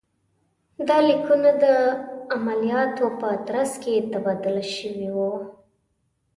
[0.87, 1.65] دا لیکونه د
[2.35, 5.31] عملیاتو په ترڅ کې تبادله شوي وو.